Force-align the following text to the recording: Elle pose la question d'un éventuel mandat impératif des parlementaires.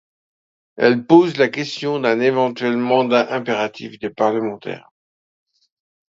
Elle 0.77 1.05
pose 1.05 1.37
la 1.37 1.47
question 1.47 1.99
d'un 1.99 2.19
éventuel 2.21 2.75
mandat 2.75 3.31
impératif 3.35 3.99
des 3.99 4.09
parlementaires. 4.09 4.89